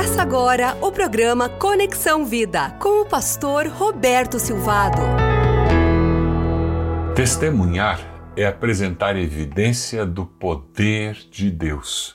Começa 0.00 0.22
agora 0.22 0.78
o 0.80 0.90
programa 0.90 1.46
Conexão 1.46 2.24
Vida 2.24 2.70
com 2.80 3.02
o 3.02 3.04
pastor 3.04 3.66
Roberto 3.66 4.38
Silvado. 4.38 5.02
Testemunhar 7.14 8.00
é 8.34 8.46
apresentar 8.46 9.14
evidência 9.18 10.06
do 10.06 10.24
poder 10.24 11.18
de 11.30 11.50
Deus. 11.50 12.14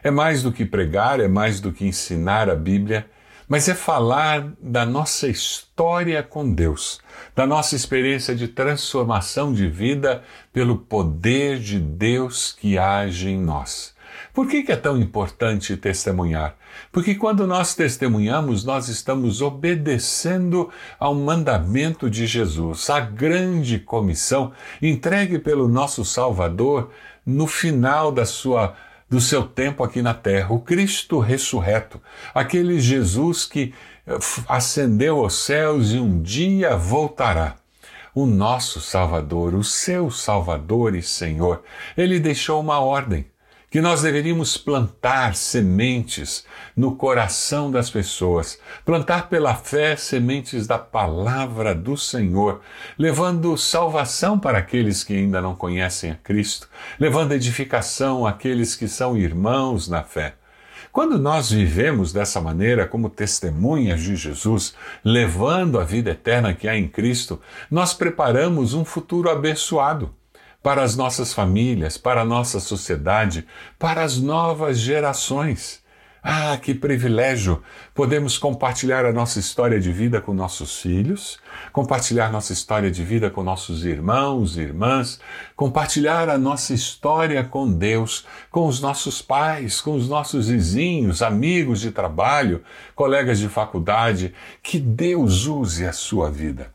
É 0.00 0.12
mais 0.12 0.44
do 0.44 0.52
que 0.52 0.64
pregar, 0.64 1.18
é 1.18 1.26
mais 1.26 1.58
do 1.58 1.72
que 1.72 1.84
ensinar 1.84 2.48
a 2.48 2.54
Bíblia, 2.54 3.04
mas 3.48 3.68
é 3.68 3.74
falar 3.74 4.52
da 4.60 4.86
nossa 4.86 5.26
história 5.26 6.22
com 6.22 6.48
Deus, 6.54 7.00
da 7.34 7.44
nossa 7.44 7.74
experiência 7.74 8.32
de 8.36 8.46
transformação 8.46 9.52
de 9.52 9.66
vida 9.66 10.22
pelo 10.52 10.78
poder 10.78 11.58
de 11.58 11.80
Deus 11.80 12.56
que 12.56 12.78
age 12.78 13.28
em 13.28 13.40
nós. 13.40 13.92
Por 14.32 14.48
que, 14.48 14.64
é 14.70 14.76
tão 14.76 14.98
importante 14.98 15.76
testemunhar? 15.76 16.56
Porque 16.90 17.14
quando 17.14 17.46
nós 17.46 17.74
testemunhamos, 17.74 18.64
nós 18.64 18.88
estamos 18.88 19.40
obedecendo 19.40 20.70
ao 20.98 21.14
mandamento 21.14 22.10
de 22.10 22.26
Jesus, 22.26 22.88
a 22.90 23.00
grande 23.00 23.78
comissão 23.78 24.52
entregue 24.80 25.38
pelo 25.38 25.68
nosso 25.68 26.04
Salvador 26.04 26.90
no 27.24 27.46
final 27.46 28.10
da 28.10 28.24
sua 28.24 28.74
do 29.08 29.20
seu 29.20 29.44
tempo 29.44 29.84
aqui 29.84 30.02
na 30.02 30.14
terra, 30.14 30.52
o 30.52 30.58
Cristo 30.58 31.20
ressurreto, 31.20 32.00
aquele 32.34 32.80
Jesus 32.80 33.44
que 33.44 33.72
eh, 34.06 34.18
ascendeu 34.48 35.20
aos 35.20 35.34
céus 35.34 35.92
e 35.92 35.98
um 35.98 36.20
dia 36.20 36.76
voltará. 36.76 37.54
O 38.14 38.26
nosso 38.26 38.80
Salvador, 38.80 39.54
o 39.54 39.62
seu 39.62 40.10
Salvador 40.10 40.94
e 40.94 41.02
Senhor, 41.02 41.62
ele 41.96 42.18
deixou 42.18 42.60
uma 42.60 42.80
ordem 42.80 43.26
que 43.74 43.80
nós 43.80 44.02
deveríamos 44.02 44.56
plantar 44.56 45.34
sementes 45.34 46.44
no 46.76 46.94
coração 46.94 47.72
das 47.72 47.90
pessoas, 47.90 48.56
plantar 48.84 49.28
pela 49.28 49.52
fé 49.56 49.96
sementes 49.96 50.64
da 50.64 50.78
palavra 50.78 51.74
do 51.74 51.96
Senhor, 51.96 52.60
levando 52.96 53.58
salvação 53.58 54.38
para 54.38 54.58
aqueles 54.58 55.02
que 55.02 55.12
ainda 55.12 55.40
não 55.40 55.56
conhecem 55.56 56.12
a 56.12 56.14
Cristo, 56.14 56.68
levando 57.00 57.32
edificação 57.32 58.24
àqueles 58.24 58.76
que 58.76 58.86
são 58.86 59.18
irmãos 59.18 59.88
na 59.88 60.04
fé. 60.04 60.36
Quando 60.92 61.18
nós 61.18 61.50
vivemos 61.50 62.12
dessa 62.12 62.40
maneira, 62.40 62.86
como 62.86 63.10
testemunhas 63.10 64.00
de 64.00 64.14
Jesus, 64.14 64.76
levando 65.04 65.80
a 65.80 65.84
vida 65.84 66.12
eterna 66.12 66.54
que 66.54 66.68
há 66.68 66.78
em 66.78 66.86
Cristo, 66.86 67.40
nós 67.68 67.92
preparamos 67.92 68.72
um 68.72 68.84
futuro 68.84 69.28
abençoado 69.28 70.14
para 70.64 70.82
as 70.82 70.96
nossas 70.96 71.34
famílias, 71.34 71.98
para 71.98 72.22
a 72.22 72.24
nossa 72.24 72.58
sociedade, 72.58 73.46
para 73.78 74.02
as 74.02 74.16
novas 74.16 74.78
gerações. 74.78 75.84
Ah, 76.22 76.56
que 76.56 76.72
privilégio! 76.72 77.62
Podemos 77.94 78.38
compartilhar 78.38 79.04
a 79.04 79.12
nossa 79.12 79.38
história 79.38 79.78
de 79.78 79.92
vida 79.92 80.22
com 80.22 80.32
nossos 80.32 80.80
filhos, 80.80 81.38
compartilhar 81.70 82.32
nossa 82.32 82.54
história 82.54 82.90
de 82.90 83.04
vida 83.04 83.28
com 83.28 83.42
nossos 83.42 83.84
irmãos 83.84 84.56
e 84.56 84.62
irmãs, 84.62 85.20
compartilhar 85.54 86.30
a 86.30 86.38
nossa 86.38 86.72
história 86.72 87.44
com 87.44 87.70
Deus, 87.70 88.24
com 88.50 88.66
os 88.66 88.80
nossos 88.80 89.20
pais, 89.20 89.82
com 89.82 89.94
os 89.94 90.08
nossos 90.08 90.48
vizinhos, 90.48 91.20
amigos 91.20 91.78
de 91.78 91.90
trabalho, 91.90 92.64
colegas 92.94 93.38
de 93.38 93.50
faculdade. 93.50 94.32
Que 94.62 94.80
Deus 94.80 95.44
use 95.44 95.84
a 95.84 95.92
sua 95.92 96.30
vida 96.30 96.73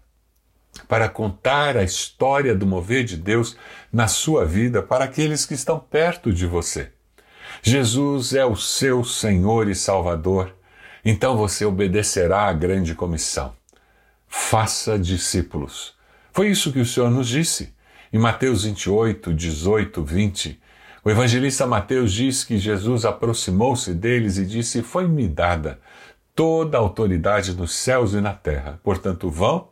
para 0.87 1.09
contar 1.09 1.77
a 1.77 1.83
história 1.83 2.55
do 2.55 2.65
mover 2.65 3.03
de 3.03 3.17
Deus 3.17 3.57
na 3.91 4.07
sua 4.07 4.45
vida 4.45 4.81
para 4.81 5.05
aqueles 5.05 5.45
que 5.45 5.53
estão 5.53 5.79
perto 5.79 6.31
de 6.31 6.45
você. 6.45 6.91
Jesus 7.61 8.33
é 8.33 8.45
o 8.45 8.55
seu 8.55 9.03
Senhor 9.03 9.67
e 9.67 9.75
Salvador, 9.75 10.55
então 11.03 11.35
você 11.35 11.65
obedecerá 11.65 12.43
à 12.43 12.53
grande 12.53 12.95
comissão. 12.95 13.53
Faça 14.27 14.97
discípulos. 14.97 15.95
Foi 16.31 16.49
isso 16.49 16.71
que 16.71 16.79
o 16.79 16.85
Senhor 16.85 17.09
nos 17.09 17.27
disse. 17.27 17.73
Em 18.13 18.17
Mateus 18.17 18.63
28, 18.63 19.33
18, 19.33 20.03
20, 20.03 20.61
o 21.03 21.09
evangelista 21.09 21.65
Mateus 21.65 22.11
diz 22.11 22.43
que 22.43 22.57
Jesus 22.57 23.05
aproximou-se 23.05 23.93
deles 23.93 24.37
e 24.37 24.45
disse: 24.45 24.81
Foi-me 24.81 25.27
dada 25.27 25.79
toda 26.35 26.77
a 26.77 26.81
autoridade 26.81 27.53
nos 27.53 27.73
céus 27.73 28.13
e 28.13 28.21
na 28.21 28.33
terra. 28.33 28.79
Portanto, 28.83 29.29
vão 29.29 29.67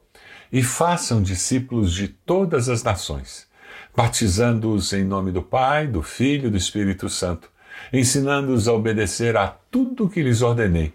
e 0.52 0.63
façam 0.63 1.22
discípulos 1.22 1.94
de 1.94 2.08
todas 2.08 2.69
as 2.69 2.84
nações, 2.84 3.47
batizando-os 3.96 4.94
em 4.94 5.03
nome 5.03 5.31
do 5.31 5.41
Pai, 5.41 5.88
do 5.88 6.02
Filho 6.02 6.47
e 6.47 6.52
do 6.52 6.58
Espírito 6.58 7.09
Santo, 7.09 7.50
ensinando-os 7.91 8.68
a 8.68 8.74
obedecer 8.74 9.38
a 9.38 9.47
tudo 9.47 10.06
o 10.06 10.09
que 10.09 10.22
lhes 10.22 10.41
ordenei, 10.41 10.94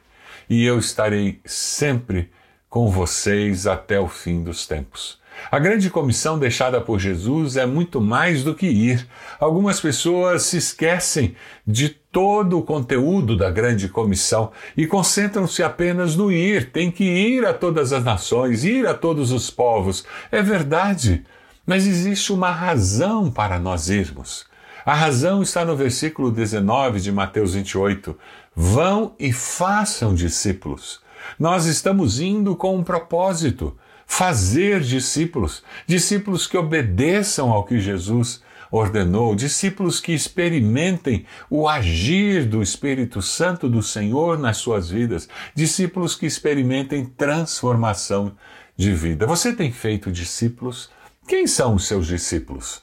e 0.49 0.65
eu 0.65 0.79
estarei 0.79 1.41
sempre 1.45 2.31
com 2.69 2.91
vocês 2.91 3.67
até 3.67 4.01
o 4.01 4.09
fim 4.09 4.43
dos 4.43 4.67
tempos. 4.67 5.22
A 5.51 5.59
grande 5.59 5.91
comissão 5.91 6.39
deixada 6.39 6.81
por 6.81 6.99
Jesus 6.99 7.57
é 7.57 7.67
muito 7.67 8.01
mais 8.01 8.43
do 8.43 8.55
que 8.55 8.67
ir. 8.67 9.07
Algumas 9.39 9.81
pessoas 9.81 10.45
se 10.45 10.57
esquecem 10.57 11.35
de 11.67 11.89
todo 11.89 12.59
o 12.59 12.63
conteúdo 12.63 13.37
da 13.37 13.51
grande 13.51 13.89
comissão 13.89 14.51
e 14.77 14.87
concentram-se 14.87 15.63
apenas 15.63 16.17
no 16.17 16.33
ir. 16.33 16.71
Tem 16.71 16.91
que 16.91 17.05
ir 17.05 17.45
a 17.45 17.53
todas 17.53 17.93
as 17.93 18.05
nações, 18.05 18.65
ir 18.65 18.87
a 18.87 18.95
todos 18.95 19.33
os 19.33 19.51
povos. 19.51 20.05
É 20.31 20.43
verdade, 20.43 21.25
mas 21.67 21.87
existe 21.87 22.33
uma 22.33 22.51
razão 22.51 23.31
para 23.31 23.59
nós 23.59 23.89
irmos. 23.89 24.47
A 24.85 24.95
razão 24.95 25.43
está 25.43 25.65
no 25.65 25.77
versículo 25.77 26.31
19 26.31 27.01
de 27.01 27.13
Mateus 27.13 27.55
28. 27.55 28.17
Vão 28.55 29.15
e 29.19 29.33
façam 29.33 30.15
discípulos. 30.15 31.01
Nós 31.39 31.67
estamos 31.67 32.21
indo 32.21 32.57
com 32.57 32.77
um 32.77 32.83
propósito 32.83 33.77
fazer 34.13 34.81
discípulos, 34.81 35.63
discípulos 35.87 36.47
que 36.47 36.59
obedeçam 36.59 37.51
ao 37.51 37.65
que 37.65 37.81
Jesus 37.81 38.43
ordenou, 38.71 39.35
discípulos 39.35 40.01
que 40.01 40.13
experimentem 40.13 41.25
o 41.49 41.67
agir 41.67 42.45
do 42.45 42.63
Espírito 42.63 43.23
Santo 43.23 43.71
do 43.71 43.83
Senhor 43.83 44.39
nas 44.39 44.59
suas 44.59 44.91
vidas, 44.91 45.31
discípulos 45.55 46.15
que 46.15 46.27
experimentem 46.27 47.07
transformação 47.07 48.37
de 48.77 48.93
vida. 48.93 49.27
Você 49.27 49.51
tem 49.51 49.73
feito 49.73 50.13
discípulos? 50.13 50.91
Quem 51.27 51.47
são 51.47 51.75
os 51.77 51.87
seus 51.87 52.07
discípulos? 52.07 52.83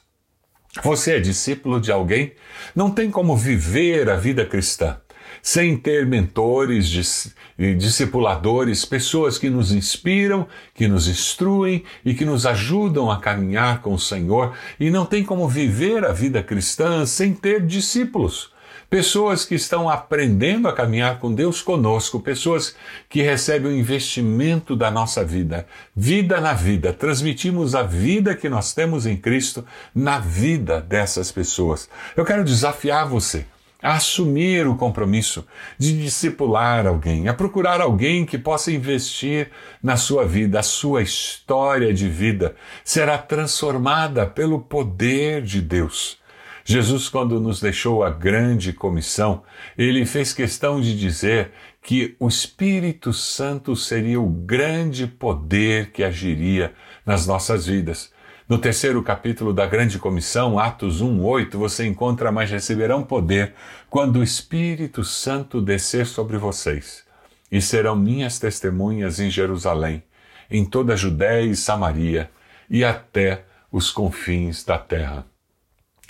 Você 0.82 1.12
é 1.12 1.20
discípulo 1.20 1.80
de 1.80 1.92
alguém? 1.92 2.34
Não 2.74 2.90
tem 2.90 3.08
como 3.08 3.36
viver 3.36 4.10
a 4.10 4.16
vida 4.16 4.44
cristã 4.44 5.00
sem 5.42 5.76
ter 5.76 6.06
mentores, 6.06 7.32
discipuladores, 7.78 8.84
pessoas 8.84 9.38
que 9.38 9.50
nos 9.50 9.72
inspiram, 9.72 10.46
que 10.74 10.88
nos 10.88 11.08
instruem 11.08 11.84
e 12.04 12.14
que 12.14 12.24
nos 12.24 12.46
ajudam 12.46 13.10
a 13.10 13.18
caminhar 13.18 13.82
com 13.82 13.94
o 13.94 13.98
Senhor, 13.98 14.54
e 14.78 14.90
não 14.90 15.04
tem 15.04 15.24
como 15.24 15.48
viver 15.48 16.04
a 16.04 16.12
vida 16.12 16.42
cristã 16.42 17.04
sem 17.06 17.34
ter 17.34 17.64
discípulos. 17.66 18.52
Pessoas 18.88 19.44
que 19.44 19.54
estão 19.54 19.88
aprendendo 19.88 20.66
a 20.66 20.72
caminhar 20.72 21.20
com 21.20 21.32
Deus 21.32 21.62
conosco, 21.62 22.18
pessoas 22.18 22.74
que 23.08 23.22
recebem 23.22 23.70
o 23.70 23.76
investimento 23.76 24.74
da 24.74 24.90
nossa 24.90 25.24
vida, 25.24 25.64
vida 25.94 26.40
na 26.40 26.54
vida. 26.54 26.92
Transmitimos 26.92 27.76
a 27.76 27.84
vida 27.84 28.34
que 28.34 28.48
nós 28.48 28.74
temos 28.74 29.06
em 29.06 29.16
Cristo 29.16 29.64
na 29.94 30.18
vida 30.18 30.80
dessas 30.80 31.30
pessoas. 31.30 31.88
Eu 32.16 32.24
quero 32.24 32.44
desafiar 32.44 33.06
você 33.06 33.46
a 33.82 33.94
assumir 33.94 34.66
o 34.66 34.76
compromisso 34.76 35.46
de 35.78 36.00
discipular 36.02 36.86
alguém, 36.86 37.28
a 37.28 37.34
procurar 37.34 37.80
alguém 37.80 38.26
que 38.26 38.38
possa 38.38 38.70
investir 38.70 39.50
na 39.82 39.96
sua 39.96 40.26
vida, 40.26 40.60
a 40.60 40.62
sua 40.62 41.02
história 41.02 41.92
de 41.92 42.08
vida 42.08 42.54
será 42.84 43.16
transformada 43.18 44.26
pelo 44.26 44.60
poder 44.60 45.42
de 45.42 45.60
Deus. 45.60 46.18
Jesus, 46.64 47.08
quando 47.08 47.40
nos 47.40 47.60
deixou 47.60 48.04
a 48.04 48.10
grande 48.10 48.72
comissão, 48.72 49.42
ele 49.76 50.04
fez 50.04 50.32
questão 50.32 50.80
de 50.80 50.96
dizer 50.96 51.52
que 51.82 52.14
o 52.20 52.28
Espírito 52.28 53.12
Santo 53.12 53.74
seria 53.74 54.20
o 54.20 54.28
grande 54.28 55.06
poder 55.06 55.90
que 55.90 56.04
agiria 56.04 56.74
nas 57.04 57.26
nossas 57.26 57.66
vidas. 57.66 58.12
No 58.50 58.58
terceiro 58.58 59.00
capítulo 59.00 59.52
da 59.52 59.64
Grande 59.64 59.96
Comissão, 59.96 60.58
Atos 60.58 61.00
1, 61.00 61.24
8, 61.24 61.56
você 61.56 61.86
encontra, 61.86 62.32
mas 62.32 62.50
receberão 62.50 63.00
poder 63.00 63.54
quando 63.88 64.16
o 64.16 64.24
Espírito 64.24 65.04
Santo 65.04 65.60
descer 65.60 66.04
sobre 66.04 66.36
vocês, 66.36 67.04
e 67.48 67.62
serão 67.62 67.94
minhas 67.94 68.40
testemunhas 68.40 69.20
em 69.20 69.30
Jerusalém, 69.30 70.02
em 70.50 70.64
toda 70.64 70.94
a 70.94 70.96
Judéia 70.96 71.46
e 71.46 71.54
Samaria, 71.54 72.28
e 72.68 72.84
até 72.84 73.44
os 73.70 73.92
confins 73.92 74.64
da 74.64 74.78
terra. 74.78 75.24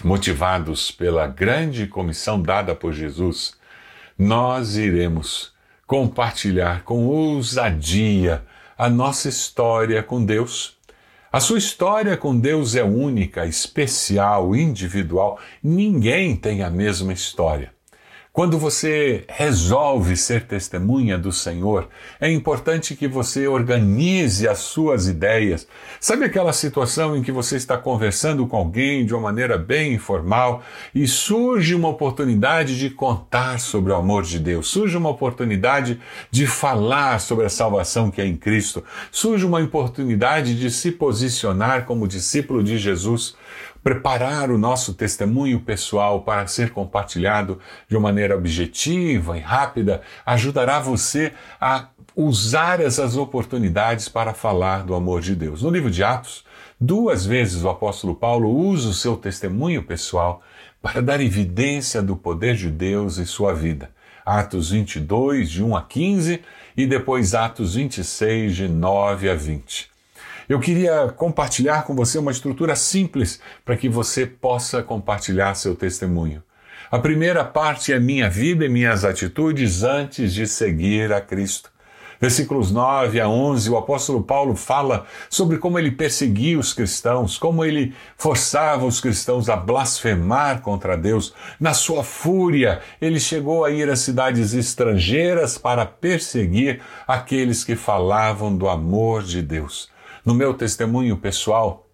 Motivados 0.02 0.90
pela 0.90 1.26
grande 1.26 1.86
comissão 1.86 2.40
dada 2.40 2.74
por 2.74 2.94
Jesus, 2.94 3.54
nós 4.18 4.78
iremos 4.78 5.52
compartilhar 5.86 6.84
com 6.84 7.04
ousadia 7.04 8.42
a 8.78 8.88
nossa 8.88 9.28
história 9.28 10.02
com 10.02 10.24
Deus 10.24 10.79
a 11.32 11.38
sua 11.38 11.58
história 11.58 12.16
com 12.16 12.36
Deus 12.36 12.74
é 12.74 12.82
única, 12.82 13.46
especial, 13.46 14.56
individual. 14.56 15.38
Ninguém 15.62 16.34
tem 16.34 16.62
a 16.62 16.68
mesma 16.68 17.12
história. 17.12 17.72
Quando 18.40 18.56
você 18.56 19.22
resolve 19.28 20.16
ser 20.16 20.46
testemunha 20.46 21.18
do 21.18 21.30
Senhor, 21.30 21.90
é 22.18 22.32
importante 22.32 22.96
que 22.96 23.06
você 23.06 23.46
organize 23.46 24.48
as 24.48 24.60
suas 24.60 25.08
ideias. 25.08 25.68
Sabe 26.00 26.24
aquela 26.24 26.54
situação 26.54 27.14
em 27.14 27.22
que 27.22 27.30
você 27.30 27.56
está 27.56 27.76
conversando 27.76 28.46
com 28.46 28.56
alguém 28.56 29.04
de 29.04 29.12
uma 29.12 29.24
maneira 29.24 29.58
bem 29.58 29.92
informal 29.92 30.62
e 30.94 31.06
surge 31.06 31.74
uma 31.74 31.88
oportunidade 31.88 32.78
de 32.78 32.88
contar 32.88 33.60
sobre 33.60 33.92
o 33.92 33.96
amor 33.96 34.22
de 34.22 34.38
Deus, 34.38 34.68
surge 34.68 34.96
uma 34.96 35.10
oportunidade 35.10 36.00
de 36.30 36.46
falar 36.46 37.20
sobre 37.20 37.44
a 37.44 37.50
salvação 37.50 38.10
que 38.10 38.22
é 38.22 38.26
em 38.26 38.36
Cristo, 38.36 38.82
surge 39.12 39.44
uma 39.44 39.60
oportunidade 39.60 40.58
de 40.58 40.70
se 40.70 40.90
posicionar 40.92 41.84
como 41.84 42.08
discípulo 42.08 42.64
de 42.64 42.78
Jesus 42.78 43.36
preparar 43.82 44.50
o 44.50 44.58
nosso 44.58 44.94
testemunho 44.94 45.60
pessoal 45.60 46.22
para 46.22 46.46
ser 46.46 46.70
compartilhado 46.70 47.58
de 47.88 47.96
uma 47.96 48.08
maneira 48.10 48.36
objetiva 48.36 49.36
e 49.36 49.40
rápida 49.40 50.02
ajudará 50.24 50.80
você 50.80 51.32
a 51.60 51.88
usar 52.14 52.80
essas 52.80 53.16
oportunidades 53.16 54.08
para 54.08 54.34
falar 54.34 54.84
do 54.84 54.94
amor 54.94 55.20
de 55.20 55.34
Deus. 55.34 55.62
No 55.62 55.70
livro 55.70 55.90
de 55.90 56.02
Atos, 56.02 56.44
duas 56.78 57.24
vezes 57.24 57.62
o 57.62 57.68
apóstolo 57.68 58.14
Paulo 58.14 58.50
usa 58.50 58.88
o 58.88 58.94
seu 58.94 59.16
testemunho 59.16 59.82
pessoal 59.82 60.42
para 60.82 61.00
dar 61.00 61.20
evidência 61.20 62.02
do 62.02 62.16
poder 62.16 62.56
de 62.56 62.70
Deus 62.70 63.18
em 63.18 63.24
sua 63.24 63.54
vida. 63.54 63.90
Atos 64.24 64.70
22, 64.70 65.50
de 65.50 65.62
1 65.62 65.76
a 65.76 65.82
15, 65.82 66.42
e 66.76 66.86
depois 66.86 67.34
Atos 67.34 67.74
26, 67.74 68.54
de 68.54 68.68
9 68.68 69.30
a 69.30 69.34
20. 69.34 69.89
Eu 70.50 70.58
queria 70.58 71.06
compartilhar 71.16 71.84
com 71.84 71.94
você 71.94 72.18
uma 72.18 72.32
estrutura 72.32 72.74
simples 72.74 73.40
para 73.64 73.76
que 73.76 73.88
você 73.88 74.26
possa 74.26 74.82
compartilhar 74.82 75.54
seu 75.54 75.76
testemunho. 75.76 76.42
A 76.90 76.98
primeira 76.98 77.44
parte 77.44 77.92
é 77.92 78.00
minha 78.00 78.28
vida 78.28 78.64
e 78.64 78.68
minhas 78.68 79.04
atitudes 79.04 79.84
antes 79.84 80.34
de 80.34 80.48
seguir 80.48 81.12
a 81.12 81.20
Cristo. 81.20 81.70
Versículos 82.20 82.72
9 82.72 83.20
a 83.20 83.28
11, 83.28 83.70
o 83.70 83.76
apóstolo 83.76 84.24
Paulo 84.24 84.56
fala 84.56 85.06
sobre 85.28 85.56
como 85.56 85.78
ele 85.78 85.92
perseguia 85.92 86.58
os 86.58 86.72
cristãos, 86.72 87.38
como 87.38 87.64
ele 87.64 87.94
forçava 88.18 88.84
os 88.84 89.00
cristãos 89.00 89.48
a 89.48 89.54
blasfemar 89.54 90.62
contra 90.62 90.96
Deus. 90.96 91.32
Na 91.60 91.74
sua 91.74 92.02
fúria, 92.02 92.80
ele 93.00 93.20
chegou 93.20 93.64
a 93.64 93.70
ir 93.70 93.88
a 93.88 93.94
cidades 93.94 94.52
estrangeiras 94.52 95.56
para 95.56 95.86
perseguir 95.86 96.80
aqueles 97.06 97.62
que 97.62 97.76
falavam 97.76 98.56
do 98.56 98.68
amor 98.68 99.22
de 99.22 99.42
Deus. 99.42 99.88
No 100.24 100.34
meu 100.34 100.52
testemunho 100.54 101.16
pessoal, 101.16 101.88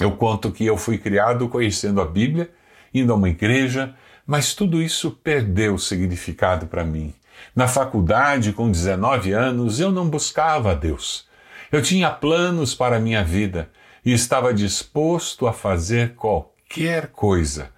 eu 0.00 0.12
conto 0.12 0.50
que 0.50 0.64
eu 0.64 0.76
fui 0.76 0.98
criado 0.98 1.48
conhecendo 1.48 2.00
a 2.00 2.04
Bíblia, 2.04 2.50
indo 2.92 3.12
a 3.12 3.16
uma 3.16 3.28
igreja, 3.28 3.94
mas 4.26 4.54
tudo 4.54 4.82
isso 4.82 5.10
perdeu 5.10 5.78
significado 5.78 6.66
para 6.66 6.84
mim. 6.84 7.14
Na 7.54 7.68
faculdade, 7.68 8.52
com 8.52 8.70
19 8.70 9.32
anos, 9.32 9.80
eu 9.80 9.90
não 9.90 10.08
buscava 10.08 10.72
a 10.72 10.74
Deus. 10.74 11.28
Eu 11.70 11.82
tinha 11.82 12.10
planos 12.10 12.74
para 12.74 12.96
a 12.96 13.00
minha 13.00 13.22
vida 13.22 13.70
e 14.04 14.12
estava 14.12 14.52
disposto 14.52 15.46
a 15.46 15.52
fazer 15.52 16.14
qualquer 16.14 17.08
coisa 17.08 17.70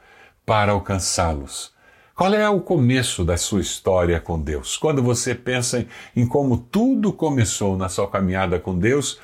para 0.47 0.73
alcançá-los. 0.73 1.73
Qual 2.15 2.33
é 2.35 2.49
o 2.49 2.61
começo 2.61 3.25
da 3.25 3.37
sua 3.37 3.61
história 3.61 4.21
com 4.21 4.41
Deus? 4.41 4.77
Quando 4.77 5.03
você 5.03 5.35
pensa 5.35 5.87
em 6.15 6.27
como 6.27 6.59
tudo 6.59 7.13
começou 7.13 7.77
na 7.77 7.89
sua 7.89 8.09
caminhada 8.09 8.61
com 8.61 8.79
Deus, 8.79 9.19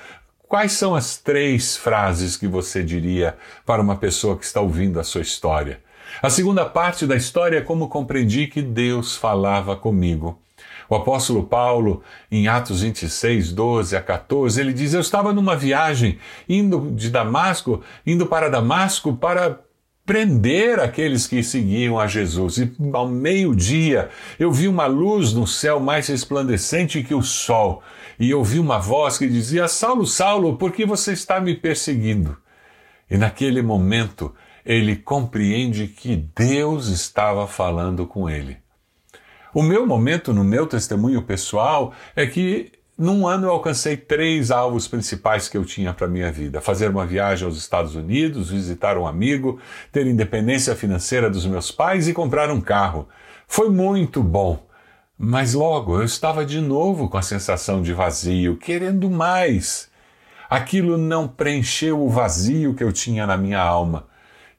Quais 0.48 0.72
são 0.72 0.94
as 0.94 1.18
três 1.18 1.76
frases 1.76 2.34
que 2.34 2.48
você 2.48 2.82
diria 2.82 3.36
para 3.66 3.82
uma 3.82 3.96
pessoa 3.96 4.34
que 4.34 4.46
está 4.46 4.62
ouvindo 4.62 4.98
a 4.98 5.04
sua 5.04 5.20
história? 5.20 5.78
A 6.22 6.30
segunda 6.30 6.64
parte 6.64 7.06
da 7.06 7.14
história 7.14 7.58
é 7.58 7.60
como 7.60 7.86
compreendi 7.86 8.46
que 8.46 8.62
Deus 8.62 9.14
falava 9.14 9.76
comigo. 9.76 10.40
O 10.88 10.94
apóstolo 10.94 11.44
Paulo, 11.44 12.02
em 12.32 12.48
Atos 12.48 12.80
26, 12.80 13.52
12 13.52 13.94
a 13.94 14.00
14, 14.00 14.58
ele 14.58 14.72
diz: 14.72 14.94
Eu 14.94 15.02
estava 15.02 15.34
numa 15.34 15.54
viagem 15.54 16.18
indo 16.48 16.92
de 16.92 17.10
Damasco, 17.10 17.82
indo 18.06 18.26
para 18.26 18.48
Damasco 18.48 19.12
para 19.12 19.60
prender 20.08 20.81
aqueles 20.81 21.26
que 21.26 21.43
seguiam 21.43 22.00
a 22.00 22.06
Jesus. 22.06 22.56
E 22.56 22.72
ao 22.94 23.06
meio-dia 23.06 24.08
eu 24.38 24.50
vi 24.50 24.66
uma 24.66 24.87
luz 24.87 25.34
no 25.34 25.46
céu 25.46 25.78
mais 25.78 26.08
resplandecente 26.08 27.02
que 27.02 27.14
o 27.14 27.20
sol, 27.20 27.82
e 28.19 28.32
ouvi 28.32 28.58
uma 28.58 28.78
voz 28.78 29.19
que 29.19 29.28
dizia: 29.28 29.69
Saulo, 29.69 30.06
Saulo, 30.06 30.56
por 30.56 30.72
que 30.72 30.87
você 30.87 31.12
está 31.12 31.38
me 31.38 31.55
perseguindo? 31.55 32.38
E 33.10 33.19
naquele 33.19 33.60
momento 33.60 34.34
ele 34.64 34.96
compreende 34.96 35.87
que 35.87 36.16
Deus 36.34 36.88
estava 36.88 37.46
falando 37.46 38.06
com 38.06 38.31
ele. 38.31 38.56
O 39.52 39.62
meu 39.62 39.87
momento 39.87 40.32
no 40.32 40.43
meu 40.43 40.66
testemunho 40.66 41.20
pessoal 41.22 41.93
é 42.16 42.26
que 42.26 42.72
num 42.98 43.28
ano 43.28 43.46
eu 43.46 43.52
alcancei 43.52 43.96
três 43.96 44.50
alvos 44.50 44.88
principais 44.88 45.48
que 45.48 45.56
eu 45.56 45.64
tinha 45.64 45.94
para 45.94 46.08
minha 46.08 46.32
vida: 46.32 46.60
fazer 46.60 46.90
uma 46.90 47.06
viagem 47.06 47.46
aos 47.46 47.56
Estados 47.56 47.94
Unidos, 47.94 48.50
visitar 48.50 48.98
um 48.98 49.06
amigo, 49.06 49.60
ter 49.92 50.04
independência 50.08 50.74
financeira 50.74 51.30
dos 51.30 51.46
meus 51.46 51.70
pais 51.70 52.08
e 52.08 52.12
comprar 52.12 52.50
um 52.50 52.60
carro. 52.60 53.08
Foi 53.46 53.70
muito 53.70 54.20
bom. 54.20 54.66
Mas 55.16 55.54
logo 55.54 55.96
eu 55.96 56.04
estava 56.04 56.44
de 56.44 56.60
novo 56.60 57.08
com 57.08 57.16
a 57.16 57.22
sensação 57.22 57.82
de 57.82 57.92
vazio, 57.92 58.56
querendo 58.56 59.08
mais. 59.08 59.88
Aquilo 60.50 60.96
não 60.96 61.28
preencheu 61.28 62.00
o 62.00 62.08
vazio 62.08 62.74
que 62.74 62.82
eu 62.82 62.92
tinha 62.92 63.26
na 63.26 63.36
minha 63.36 63.60
alma. 63.60 64.06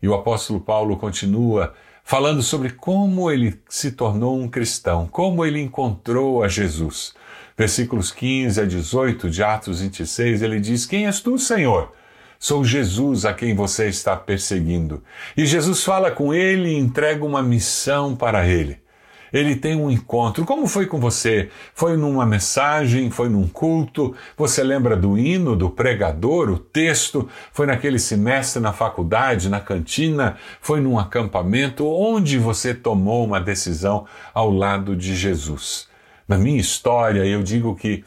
E 0.01 0.07
o 0.07 0.13
apóstolo 0.13 0.59
Paulo 0.59 0.97
continua 0.97 1.73
falando 2.03 2.41
sobre 2.41 2.71
como 2.71 3.31
ele 3.31 3.61
se 3.69 3.91
tornou 3.91 4.37
um 4.37 4.47
cristão, 4.47 5.07
como 5.07 5.45
ele 5.45 5.61
encontrou 5.61 6.43
a 6.43 6.47
Jesus 6.47 7.13
versículos 7.59 8.09
15 8.09 8.61
a 8.61 8.65
18 8.65 9.29
de 9.29 9.43
Atos 9.43 9.81
26, 9.81 10.41
ele 10.41 10.61
diz: 10.61 10.85
Quem 10.85 11.07
és 11.07 11.19
tu, 11.19 11.37
Senhor? 11.37 11.91
Sou 12.39 12.63
Jesus 12.63 13.25
a 13.25 13.33
quem 13.33 13.53
você 13.53 13.89
está 13.89 14.15
perseguindo. 14.15 15.03
E 15.35 15.45
Jesus 15.45 15.83
fala 15.83 16.09
com 16.09 16.33
ele 16.33 16.69
e 16.69 16.77
entrega 16.77 17.25
uma 17.25 17.41
missão 17.41 18.15
para 18.15 18.47
ele. 18.47 18.77
Ele 19.33 19.57
tem 19.57 19.75
um 19.75 19.91
encontro. 19.91 20.45
Como 20.45 20.67
foi 20.67 20.85
com 20.85 21.01
você? 21.01 21.49
Foi 21.73 21.97
numa 21.97 22.25
mensagem? 22.25 23.11
Foi 23.11 23.27
num 23.27 23.45
culto? 23.45 24.15
Você 24.37 24.63
lembra 24.63 24.95
do 24.95 25.17
hino, 25.17 25.53
do 25.53 25.69
pregador, 25.69 26.49
o 26.49 26.57
texto? 26.57 27.27
Foi 27.51 27.67
naquele 27.67 27.99
semestre 27.99 28.61
na 28.61 28.71
faculdade, 28.71 29.49
na 29.49 29.59
cantina? 29.59 30.37
Foi 30.61 30.79
num 30.79 30.97
acampamento? 30.97 31.85
Onde 31.85 32.37
você 32.37 32.73
tomou 32.73 33.25
uma 33.25 33.41
decisão 33.41 34.05
ao 34.33 34.49
lado 34.49 34.95
de 34.95 35.13
Jesus? 35.13 35.88
Na 36.29 36.37
minha 36.37 36.61
história, 36.61 37.25
eu 37.25 37.41
digo 37.41 37.75
que 37.75 38.05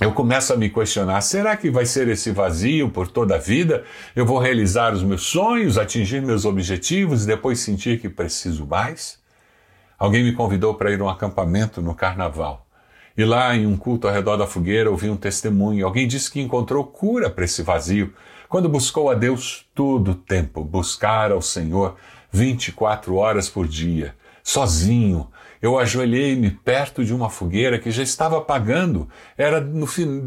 eu 0.00 0.12
começo 0.12 0.52
a 0.52 0.56
me 0.56 0.70
questionar: 0.70 1.20
será 1.20 1.56
que 1.56 1.70
vai 1.70 1.84
ser 1.84 2.06
esse 2.06 2.30
vazio 2.30 2.88
por 2.88 3.08
toda 3.08 3.34
a 3.34 3.38
vida? 3.38 3.82
Eu 4.14 4.24
vou 4.24 4.38
realizar 4.38 4.94
os 4.94 5.02
meus 5.02 5.24
sonhos, 5.24 5.76
atingir 5.76 6.22
meus 6.22 6.44
objetivos 6.44 7.24
e 7.24 7.26
depois 7.26 7.58
sentir 7.58 8.00
que 8.00 8.08
preciso 8.08 8.64
mais? 8.64 9.18
Alguém 9.98 10.22
me 10.22 10.32
convidou 10.32 10.74
para 10.74 10.92
ir 10.92 11.00
a 11.00 11.04
um 11.04 11.08
acampamento 11.08 11.82
no 11.82 11.96
carnaval. 11.96 12.64
E 13.16 13.24
lá, 13.24 13.54
em 13.54 13.66
um 13.66 13.76
culto 13.76 14.06
ao 14.06 14.14
redor 14.14 14.36
da 14.36 14.46
fogueira, 14.46 14.90
ouvi 14.90 15.10
um 15.10 15.16
testemunho. 15.16 15.84
Alguém 15.84 16.06
disse 16.06 16.30
que 16.30 16.40
encontrou 16.40 16.84
cura 16.84 17.28
para 17.28 17.44
esse 17.44 17.62
vazio 17.62 18.14
quando 18.48 18.68
buscou 18.68 19.10
a 19.10 19.14
Deus 19.14 19.66
todo 19.74 20.12
o 20.12 20.14
tempo, 20.14 20.64
buscar 20.64 21.32
ao 21.32 21.42
Senhor 21.42 21.96
24 22.30 23.16
horas 23.16 23.48
por 23.48 23.66
dia, 23.66 24.14
sozinho, 24.42 25.28
eu 25.62 25.78
ajoelhei-me 25.78 26.50
perto 26.50 27.04
de 27.04 27.14
uma 27.14 27.30
fogueira 27.30 27.78
que 27.78 27.92
já 27.92 28.02
estava 28.02 28.36
apagando. 28.36 29.08
Era 29.38 29.60
no 29.60 29.86
fim, 29.86 30.26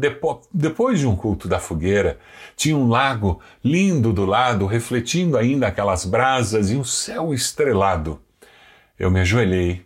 depois 0.50 0.98
de 0.98 1.06
um 1.06 1.14
culto 1.14 1.46
da 1.46 1.58
fogueira. 1.58 2.18
Tinha 2.56 2.74
um 2.74 2.88
lago 2.88 3.38
lindo 3.62 4.14
do 4.14 4.24
lado, 4.24 4.64
refletindo 4.64 5.36
ainda 5.36 5.66
aquelas 5.66 6.06
brasas 6.06 6.70
e 6.70 6.76
um 6.76 6.82
céu 6.82 7.34
estrelado. 7.34 8.18
Eu 8.98 9.10
me 9.10 9.20
ajoelhei 9.20 9.84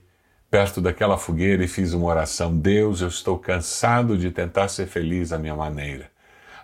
perto 0.49 0.81
daquela 0.81 1.19
fogueira 1.19 1.65
e 1.65 1.69
fiz 1.69 1.95
uma 1.95 2.07
oração. 2.07 2.57
Deus, 2.57 3.01
eu 3.01 3.09
estou 3.09 3.37
cansado 3.37 4.17
de 4.17 4.31
tentar 4.31 4.69
ser 4.69 4.87
feliz 4.87 5.33
à 5.33 5.39
minha 5.39 5.57
maneira. 5.57 6.13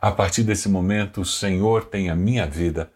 A 0.00 0.12
partir 0.12 0.44
desse 0.44 0.68
momento, 0.68 1.22
o 1.22 1.24
Senhor 1.24 1.86
tem 1.86 2.08
a 2.08 2.14
minha 2.14 2.46
vida 2.46 2.92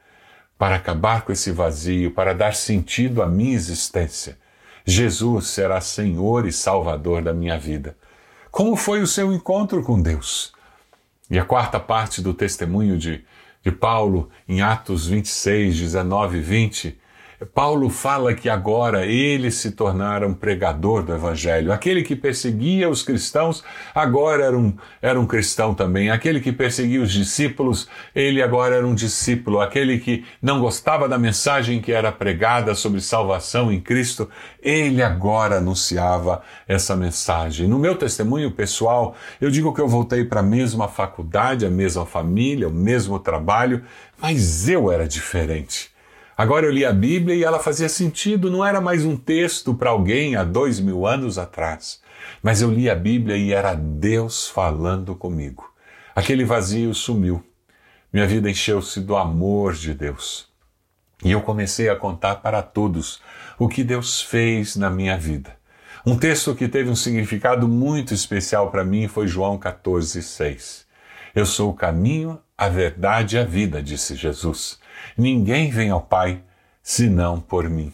para 0.57 0.77
acabar 0.77 1.23
com 1.23 1.33
esse 1.33 1.51
vazio, 1.51 2.13
para 2.13 2.33
dar 2.33 2.55
sentido 2.55 3.23
à 3.23 3.27
minha 3.27 3.55
existência. 3.55 4.39
Jesus 4.85 5.49
será 5.49 5.81
Senhor 5.81 6.47
e 6.47 6.53
Salvador 6.53 7.23
da 7.23 7.33
minha 7.33 7.59
vida. 7.59 7.97
Como 8.51 8.77
foi 8.77 9.01
o 9.01 9.07
seu 9.07 9.33
encontro 9.33 9.83
com 9.83 10.01
Deus? 10.01 10.53
E 11.31 11.39
a 11.39 11.45
quarta 11.45 11.79
parte 11.79 12.21
do 12.21 12.35
testemunho 12.35 12.99
de, 12.99 13.25
de 13.63 13.71
Paulo, 13.71 14.29
em 14.49 14.61
Atos 14.61 15.07
26, 15.07 15.79
19 15.79 16.39
e 16.39 16.41
20, 16.41 17.00
Paulo 17.47 17.89
fala 17.89 18.35
que 18.35 18.51
agora 18.51 19.07
ele 19.07 19.51
se 19.51 19.71
tornara 19.71 20.29
um 20.29 20.35
pregador 20.35 21.03
do 21.03 21.15
Evangelho. 21.15 21.73
Aquele 21.73 22.03
que 22.03 22.15
perseguia 22.15 22.87
os 22.87 23.03
cristãos, 23.03 23.65
agora 23.95 24.45
era 24.45 24.59
um, 24.59 24.77
era 25.01 25.19
um 25.19 25.27
cristão 25.27 25.73
também. 25.73 26.11
Aquele 26.11 26.41
que 26.41 26.53
perseguia 26.53 27.01
os 27.01 27.11
discípulos, 27.11 27.89
ele 28.15 28.43
agora 28.43 28.77
era 28.77 28.87
um 28.87 28.95
discípulo. 28.95 29.59
Aquele 29.59 29.99
que 29.99 30.23
não 30.43 30.61
gostava 30.61 31.09
da 31.09 31.19
mensagem 31.19 31.81
que 31.81 31.93
era 31.93 32.13
pregada 32.13 32.75
sobre 32.75 33.01
salvação 33.01 33.73
em 33.73 33.81
Cristo, 33.81 34.29
ele 34.63 35.03
agora 35.03 35.57
anunciava 35.57 36.43
essa 36.69 36.95
mensagem. 36.95 37.67
No 37.67 37.79
meu 37.79 37.97
testemunho 37.97 38.51
pessoal, 38.51 39.17
eu 39.41 39.51
digo 39.51 39.73
que 39.73 39.81
eu 39.81 39.89
voltei 39.89 40.27
para 40.27 40.41
a 40.41 40.43
mesma 40.43 40.89
faculdade, 40.89 41.65
a 41.65 41.71
mesma 41.71 42.05
família, 42.05 42.69
o 42.69 42.73
mesmo 42.73 43.19
trabalho, 43.19 43.83
mas 44.21 44.69
eu 44.69 44.93
era 44.93 45.09
diferente. 45.09 45.91
Agora 46.41 46.65
eu 46.65 46.73
li 46.73 46.87
a 46.87 46.91
Bíblia 46.91 47.37
e 47.37 47.45
ela 47.45 47.59
fazia 47.59 47.87
sentido, 47.87 48.51
não 48.51 48.65
era 48.65 48.81
mais 48.81 49.05
um 49.05 49.15
texto 49.15 49.75
para 49.75 49.91
alguém 49.91 50.37
há 50.37 50.43
dois 50.43 50.81
mil 50.81 51.07
anos 51.07 51.37
atrás. 51.37 52.01
Mas 52.43 52.63
eu 52.63 52.71
li 52.71 52.89
a 52.89 52.95
Bíblia 52.95 53.37
e 53.37 53.53
era 53.53 53.75
Deus 53.75 54.49
falando 54.49 55.15
comigo. 55.15 55.71
Aquele 56.17 56.43
vazio 56.43 56.95
sumiu. 56.95 57.45
Minha 58.11 58.27
vida 58.27 58.49
encheu-se 58.49 59.01
do 59.03 59.19
amor 59.19 59.75
de 59.75 59.93
Deus. 59.93 60.49
E 61.23 61.31
eu 61.31 61.43
comecei 61.43 61.91
a 61.91 61.95
contar 61.95 62.37
para 62.37 62.63
todos 62.63 63.21
o 63.59 63.69
que 63.69 63.85
Deus 63.85 64.23
fez 64.23 64.77
na 64.77 64.89
minha 64.89 65.19
vida. 65.19 65.55
Um 66.07 66.17
texto 66.17 66.55
que 66.55 66.69
teve 66.69 66.89
um 66.89 66.97
significado 66.97 67.69
muito 67.69 68.15
especial 68.15 68.71
para 68.71 68.83
mim 68.83 69.09
foi 69.09 69.29
João 69.29 69.59
14, 69.59 70.23
6. 70.23 70.87
Eu 71.35 71.45
sou 71.45 71.69
o 71.69 71.75
caminho, 71.75 72.41
a 72.57 72.71
verdade 72.71 73.37
e 73.37 73.39
a 73.39 73.45
vida, 73.45 73.83
disse 73.83 74.15
Jesus. 74.15 74.81
Ninguém 75.17 75.71
vem 75.71 75.91
ao 75.91 76.01
Pai 76.01 76.43
senão 76.83 77.41
por 77.41 77.69
mim. 77.69 77.93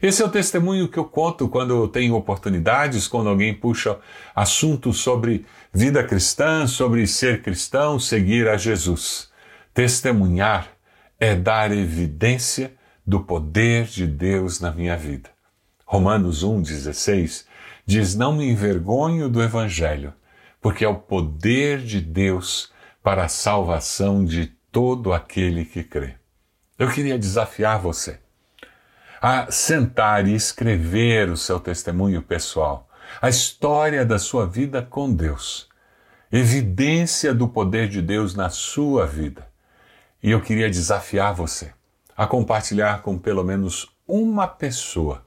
Esse 0.00 0.22
é 0.22 0.24
o 0.24 0.30
testemunho 0.30 0.88
que 0.88 0.98
eu 0.98 1.04
conto 1.04 1.48
quando 1.48 1.74
eu 1.74 1.88
tenho 1.88 2.14
oportunidades, 2.14 3.08
quando 3.08 3.28
alguém 3.28 3.52
puxa 3.52 3.98
assuntos 4.34 4.98
sobre 4.98 5.44
vida 5.72 6.04
cristã, 6.04 6.68
sobre 6.68 7.04
ser 7.06 7.42
cristão, 7.42 7.98
seguir 7.98 8.48
a 8.48 8.56
Jesus. 8.56 9.28
Testemunhar 9.74 10.68
é 11.18 11.34
dar 11.34 11.72
evidência 11.72 12.74
do 13.04 13.20
poder 13.20 13.86
de 13.86 14.06
Deus 14.06 14.60
na 14.60 14.70
minha 14.70 14.96
vida. 14.96 15.30
Romanos 15.84 16.44
1,16 16.44 17.46
diz: 17.84 18.14
Não 18.14 18.36
me 18.36 18.48
envergonho 18.48 19.28
do 19.28 19.42
Evangelho, 19.42 20.12
porque 20.60 20.84
é 20.84 20.88
o 20.88 20.94
poder 20.94 21.78
de 21.78 22.00
Deus 22.00 22.70
para 23.02 23.24
a 23.24 23.28
salvação 23.28 24.24
de 24.24 24.46
todo 24.70 25.12
aquele 25.12 25.64
que 25.64 25.82
crê. 25.82 26.17
Eu 26.78 26.92
queria 26.92 27.18
desafiar 27.18 27.80
você 27.80 28.20
a 29.20 29.50
sentar 29.50 30.28
e 30.28 30.34
escrever 30.34 31.28
o 31.28 31.36
seu 31.36 31.58
testemunho 31.58 32.22
pessoal, 32.22 32.88
a 33.20 33.28
história 33.28 34.06
da 34.06 34.16
sua 34.16 34.46
vida 34.46 34.80
com 34.80 35.12
Deus, 35.12 35.68
evidência 36.30 37.34
do 37.34 37.48
poder 37.48 37.88
de 37.88 38.00
Deus 38.00 38.36
na 38.36 38.48
sua 38.48 39.08
vida. 39.08 39.48
E 40.22 40.30
eu 40.30 40.40
queria 40.40 40.70
desafiar 40.70 41.34
você 41.34 41.72
a 42.16 42.28
compartilhar 42.28 43.02
com 43.02 43.18
pelo 43.18 43.42
menos 43.42 43.88
uma 44.06 44.46
pessoa 44.46 45.26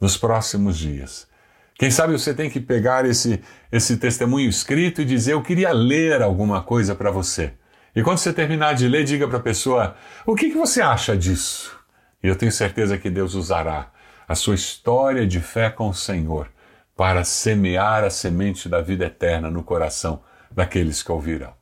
nos 0.00 0.16
próximos 0.16 0.78
dias. 0.78 1.28
Quem 1.74 1.90
sabe 1.90 2.14
você 2.14 2.32
tem 2.32 2.48
que 2.48 2.60
pegar 2.60 3.04
esse, 3.04 3.42
esse 3.70 3.98
testemunho 3.98 4.48
escrito 4.48 5.02
e 5.02 5.04
dizer: 5.04 5.34
Eu 5.34 5.42
queria 5.42 5.70
ler 5.70 6.22
alguma 6.22 6.62
coisa 6.62 6.94
para 6.94 7.10
você. 7.10 7.52
E 7.98 8.02
quando 8.04 8.18
você 8.18 8.32
terminar 8.32 8.74
de 8.74 8.86
ler, 8.86 9.02
diga 9.02 9.26
para 9.26 9.38
a 9.38 9.42
pessoa: 9.42 9.96
o 10.24 10.36
que, 10.36 10.50
que 10.50 10.56
você 10.56 10.80
acha 10.80 11.16
disso? 11.16 11.76
E 12.22 12.28
eu 12.28 12.36
tenho 12.36 12.52
certeza 12.52 12.96
que 12.96 13.10
Deus 13.10 13.34
usará 13.34 13.90
a 14.28 14.36
sua 14.36 14.54
história 14.54 15.26
de 15.26 15.40
fé 15.40 15.68
com 15.68 15.88
o 15.88 15.94
Senhor 15.94 16.48
para 16.96 17.24
semear 17.24 18.04
a 18.04 18.10
semente 18.10 18.68
da 18.68 18.80
vida 18.80 19.06
eterna 19.06 19.50
no 19.50 19.64
coração 19.64 20.22
daqueles 20.48 21.02
que 21.02 21.10
ouvirão. 21.10 21.52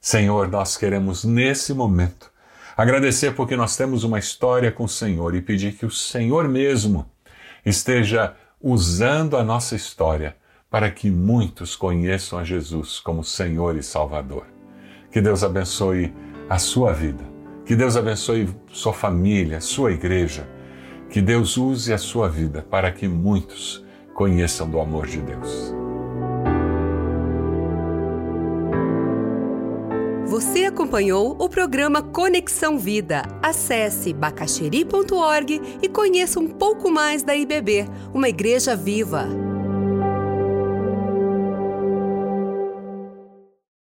Senhor, 0.00 0.48
nós 0.48 0.76
queremos 0.76 1.22
nesse 1.22 1.72
momento 1.72 2.32
agradecer 2.76 3.32
porque 3.32 3.54
nós 3.54 3.76
temos 3.76 4.02
uma 4.02 4.18
história 4.18 4.72
com 4.72 4.82
o 4.82 4.88
Senhor 4.88 5.32
e 5.32 5.40
pedir 5.40 5.74
que 5.74 5.86
o 5.86 5.92
Senhor 5.92 6.48
mesmo 6.48 7.08
esteja 7.64 8.34
usando 8.60 9.36
a 9.36 9.44
nossa 9.44 9.76
história 9.76 10.34
para 10.68 10.90
que 10.90 11.08
muitos 11.08 11.76
conheçam 11.76 12.36
a 12.36 12.42
Jesus 12.42 12.98
como 12.98 13.22
Senhor 13.22 13.76
e 13.76 13.82
Salvador. 13.84 14.61
Que 15.12 15.20
Deus 15.20 15.44
abençoe 15.44 16.12
a 16.48 16.58
sua 16.58 16.94
vida. 16.94 17.22
Que 17.66 17.76
Deus 17.76 17.98
abençoe 17.98 18.48
sua 18.72 18.94
família, 18.94 19.60
sua 19.60 19.92
igreja. 19.92 20.48
Que 21.10 21.20
Deus 21.20 21.58
use 21.58 21.92
a 21.92 21.98
sua 21.98 22.30
vida 22.30 22.66
para 22.68 22.90
que 22.90 23.06
muitos 23.06 23.84
conheçam 24.14 24.68
do 24.68 24.80
amor 24.80 25.06
de 25.06 25.20
Deus. 25.20 25.74
Você 30.24 30.64
acompanhou 30.64 31.36
o 31.38 31.46
programa 31.46 32.00
Conexão 32.00 32.78
Vida. 32.78 33.22
Acesse 33.42 34.14
bacacheri.org 34.14 35.60
e 35.82 35.88
conheça 35.90 36.40
um 36.40 36.48
pouco 36.48 36.90
mais 36.90 37.22
da 37.22 37.36
IBB, 37.36 37.86
uma 38.14 38.30
igreja 38.30 38.74
viva. 38.74 39.51